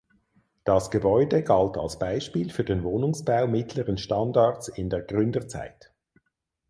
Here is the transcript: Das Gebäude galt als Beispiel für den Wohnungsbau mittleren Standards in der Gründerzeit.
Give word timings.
Das 0.63 0.89
Gebäude 0.89 1.43
galt 1.43 1.77
als 1.77 1.99
Beispiel 1.99 2.49
für 2.49 2.63
den 2.63 2.83
Wohnungsbau 2.83 3.45
mittleren 3.45 3.99
Standards 3.99 4.67
in 4.67 4.89
der 4.89 5.03
Gründerzeit. 5.03 5.93